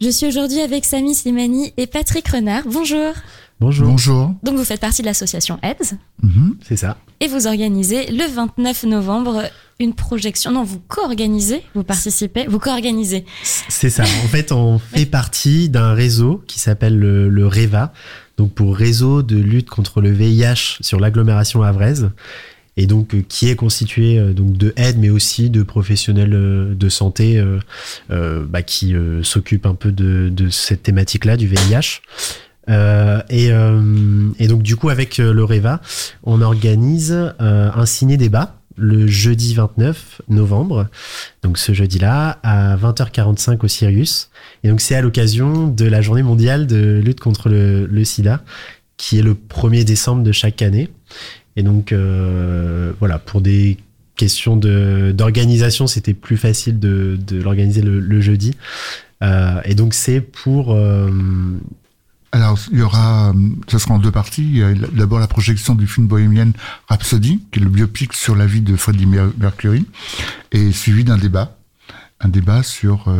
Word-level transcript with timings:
Je 0.00 0.10
suis 0.10 0.26
aujourd'hui 0.26 0.60
avec 0.60 0.84
Samy 0.84 1.14
Slimani 1.14 1.72
et 1.76 1.86
Patrick 1.86 2.28
Renard. 2.28 2.62
Bonjour. 2.66 3.12
Bonjour. 3.60 3.86
Bonjour. 3.88 4.34
Donc 4.42 4.56
vous 4.56 4.64
faites 4.64 4.80
partie 4.80 5.00
de 5.00 5.06
l'association 5.06 5.58
AIDS 5.62 5.96
Mhm. 6.22 6.56
C'est 6.66 6.76
ça. 6.76 6.98
et 7.20 7.28
vous 7.28 7.46
organisez 7.46 8.10
le 8.10 8.30
29 8.30 8.84
novembre 8.84 9.44
une 9.80 9.94
projection. 9.94 10.50
Non, 10.52 10.64
vous 10.64 10.80
co-organisez, 10.88 11.62
vous 11.74 11.82
participez, 11.82 12.46
vous 12.46 12.58
co-organisez. 12.58 13.24
C'est 13.42 13.88
ça. 13.90 14.02
En 14.04 14.28
fait, 14.28 14.52
on 14.52 14.78
fait 14.94 15.06
partie 15.06 15.70
d'un 15.70 15.94
réseau 15.94 16.42
qui 16.46 16.58
s'appelle 16.58 16.98
le, 16.98 17.28
le 17.30 17.46
REVA, 17.46 17.92
donc 18.36 18.52
pour 18.52 18.76
Réseau 18.76 19.22
de 19.22 19.36
lutte 19.36 19.70
contre 19.70 20.02
le 20.02 20.10
VIH 20.10 20.78
sur 20.82 21.00
l'agglomération 21.00 21.62
havraise, 21.62 22.10
et 22.76 22.86
donc 22.86 23.14
euh, 23.14 23.22
qui 23.26 23.48
est 23.48 23.56
constitué 23.56 24.18
euh, 24.18 24.32
donc 24.32 24.56
de 24.56 24.72
aides, 24.76 24.98
mais 24.98 25.10
aussi 25.10 25.50
de 25.50 25.62
professionnels 25.62 26.34
euh, 26.34 26.74
de 26.74 26.88
santé 26.88 27.42
bah, 28.08 28.62
qui 28.62 28.94
s'occupent 29.22 29.66
un 29.66 29.74
peu 29.74 29.92
de, 29.92 30.48
cette 30.50 30.82
thématique-là 30.82 31.36
du 31.36 31.46
VIH. 31.46 32.00
Et, 32.68 34.48
donc 34.48 34.62
du 34.62 34.76
coup 34.76 34.88
avec 34.88 35.18
euh, 35.18 35.32
le 35.32 35.44
REVA, 35.44 35.80
on 36.22 36.40
organise 36.40 37.34
un 37.38 37.86
ciné-débat 37.86 38.56
le 38.78 39.06
jeudi 39.06 39.54
29 39.54 40.20
novembre, 40.28 40.88
donc 41.42 41.56
ce 41.56 41.72
jeudi-là, 41.72 42.38
à 42.42 42.76
20h45 42.76 43.64
au 43.64 43.68
Sirius. 43.68 44.30
Et 44.64 44.68
donc 44.68 44.82
c'est 44.82 44.94
à 44.94 45.00
l'occasion 45.00 45.68
de 45.68 45.86
la 45.86 46.02
journée 46.02 46.22
mondiale 46.22 46.66
de 46.66 47.00
lutte 47.02 47.20
contre 47.20 47.48
le 47.48 48.04
sida, 48.04 48.42
qui 48.98 49.18
est 49.18 49.22
le 49.22 49.34
1er 49.34 49.84
décembre 49.84 50.22
de 50.22 50.32
chaque 50.32 50.60
année. 50.60 50.90
Et 51.56 51.62
donc 51.62 51.92
euh, 51.92 52.92
voilà, 52.98 53.18
pour 53.18 53.40
des 53.40 53.78
questions 54.14 54.56
d'organisation, 54.56 55.86
c'était 55.86 56.14
plus 56.14 56.36
facile 56.36 56.78
de, 56.78 57.18
de 57.26 57.40
l'organiser 57.40 57.82
le, 57.82 58.20
jeudi. 58.20 58.54
Euh, 59.22 59.60
et 59.64 59.74
donc 59.74 59.94
c'est 59.94 60.20
pour... 60.20 60.72
euh, 60.74 61.10
Alors, 62.32 62.58
il 62.72 62.78
y 62.78 62.82
aura, 62.82 63.34
ce 63.68 63.78
sera 63.78 63.94
en 63.94 63.98
deux 63.98 64.10
parties. 64.10 64.60
D'abord 64.92 65.18
la 65.18 65.26
projection 65.26 65.74
du 65.74 65.86
film 65.86 66.06
bohémien 66.06 66.52
Rhapsody, 66.88 67.40
qui 67.50 67.60
est 67.60 67.62
le 67.62 67.68
biopic 67.70 68.12
sur 68.12 68.36
la 68.36 68.46
vie 68.46 68.60
de 68.62 68.76
Freddie 68.76 69.06
Mer- 69.06 69.32
Mercury, 69.38 69.86
et 70.52 70.72
suivi 70.72 71.04
d'un 71.04 71.18
débat. 71.18 71.56
Un 72.20 72.28
débat 72.28 72.62
sur, 72.62 73.14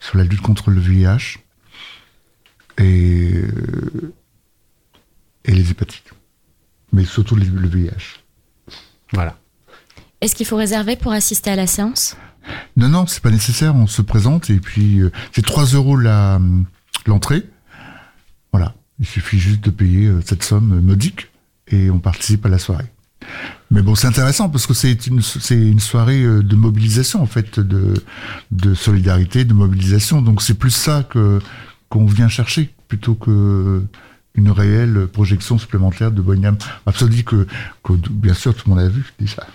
sur 0.00 0.16
la 0.18 0.24
lutte 0.24 0.40
contre 0.40 0.70
le 0.70 0.80
VIH 0.80 1.38
et, 2.78 3.32
euh, 3.34 4.12
et 5.44 5.52
les 5.52 5.70
hépatites. 5.70 6.10
Mais 7.04 7.10
surtout 7.10 7.36
le 7.36 7.68
VIH. 7.68 8.22
voilà. 9.12 9.36
Est-ce 10.22 10.34
qu'il 10.34 10.46
faut 10.46 10.56
réserver 10.56 10.96
pour 10.96 11.12
assister 11.12 11.50
à 11.50 11.56
la 11.56 11.66
séance? 11.66 12.16
Non, 12.78 12.88
non, 12.88 13.06
c'est 13.06 13.22
pas 13.22 13.30
nécessaire. 13.30 13.76
On 13.76 13.86
se 13.86 14.00
présente 14.00 14.48
et 14.48 14.58
puis 14.58 15.00
euh, 15.00 15.12
c'est 15.32 15.44
3 15.44 15.66
euros 15.74 15.96
la 15.96 16.40
l'entrée. 17.04 17.42
Voilà, 18.52 18.74
il 19.00 19.06
suffit 19.06 19.38
juste 19.38 19.60
de 19.60 19.70
payer 19.70 20.06
euh, 20.06 20.22
cette 20.24 20.42
somme 20.42 20.80
modique 20.80 21.30
et 21.68 21.90
on 21.90 21.98
participe 21.98 22.46
à 22.46 22.48
la 22.48 22.58
soirée. 22.58 22.90
Mais 23.70 23.82
bon, 23.82 23.94
c'est 23.94 24.06
intéressant 24.06 24.48
parce 24.48 24.66
que 24.66 24.72
c'est 24.72 25.06
une 25.06 25.20
une 25.50 25.80
soirée 25.80 26.22
euh, 26.22 26.42
de 26.42 26.56
mobilisation 26.56 27.22
en 27.22 27.26
fait, 27.26 27.60
de 27.60 27.92
de 28.50 28.74
solidarité, 28.74 29.44
de 29.44 29.52
mobilisation. 29.52 30.22
Donc 30.22 30.40
c'est 30.40 30.54
plus 30.54 30.70
ça 30.70 31.02
que 31.02 31.38
qu'on 31.90 32.06
vient 32.06 32.28
chercher 32.28 32.74
plutôt 32.88 33.14
que 33.14 33.84
une 34.36 34.50
réelle 34.50 35.06
projection 35.12 35.58
supplémentaire 35.58 36.10
de 36.10 36.20
Bohemian 36.20 36.56
Rhapsody 36.86 37.22
que, 37.24 37.46
que 37.84 37.92
bien 38.10 38.34
sûr 38.34 38.54
tout 38.54 38.68
le 38.68 38.74
monde 38.74 38.84
a 38.84 38.88
vu 38.88 39.12
déjà. 39.20 39.46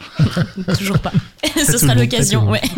Toujours 0.77 0.99
pas. 0.99 1.11
Ce 1.55 1.77
sera 1.77 1.95
l'occasion, 1.95 2.49
ouais. 2.49 2.61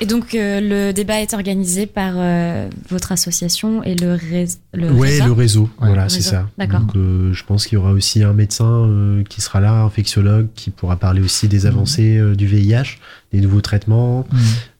Et 0.00 0.06
donc 0.06 0.34
euh, 0.34 0.60
le 0.60 0.92
débat 0.92 1.20
est 1.20 1.32
organisé 1.32 1.86
par 1.86 2.14
euh, 2.16 2.68
votre 2.88 3.12
association 3.12 3.84
et 3.84 3.94
le, 3.94 4.14
rés- 4.14 4.48
le 4.74 4.90
Ouais, 4.90 5.12
REVA 5.14 5.26
le 5.26 5.32
réseau, 5.32 5.70
Ouais. 5.80 5.88
voilà, 5.88 6.08
c'est 6.08 6.16
réseau, 6.16 6.30
ça. 6.30 6.48
d'accord. 6.58 6.80
Donc, 6.80 6.96
euh, 6.96 7.32
je 7.32 7.44
pense 7.44 7.66
qu'il 7.66 7.74
y 7.74 7.78
aura 7.78 7.92
aussi 7.92 8.24
un 8.24 8.32
médecin 8.32 8.66
euh, 8.88 9.22
qui 9.22 9.40
sera 9.40 9.60
là, 9.60 9.70
un 9.70 9.84
infectiologue, 9.86 10.48
qui 10.56 10.70
pourra 10.70 10.96
parler 10.96 11.20
aussi 11.22 11.46
des 11.46 11.66
avancées 11.66 12.16
euh, 12.18 12.34
du 12.34 12.46
VIH, 12.48 12.98
des 13.32 13.40
nouveaux 13.40 13.60
traitements, 13.60 14.26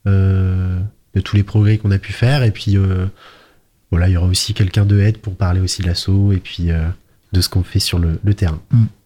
euh, 0.08 0.80
de 1.14 1.20
tous 1.20 1.36
les 1.36 1.44
progrès 1.44 1.78
qu'on 1.78 1.92
a 1.92 1.98
pu 1.98 2.12
faire. 2.12 2.42
Et 2.42 2.50
puis, 2.50 2.76
euh, 2.76 3.06
voilà, 3.92 4.08
il 4.08 4.12
y 4.12 4.16
aura 4.16 4.26
aussi 4.26 4.54
quelqu'un 4.54 4.84
de 4.84 4.98
aide 5.00 5.18
pour 5.18 5.36
parler 5.36 5.60
aussi 5.60 5.82
de 5.82 5.86
l'assaut 5.86 6.32
et 6.32 6.38
puis 6.38 6.70
euh, 6.72 6.88
de 7.32 7.40
ce 7.40 7.48
qu'on 7.48 7.62
fait 7.62 7.78
sur 7.78 7.98
le, 7.98 8.18
le 8.24 8.34
terrain. 8.34 8.60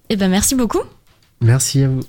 Eh 0.08 0.16
ben 0.16 0.30
merci 0.30 0.54
beaucoup. 0.54 0.82
Merci 1.40 1.82
à 1.82 1.88
vous. 1.88 2.02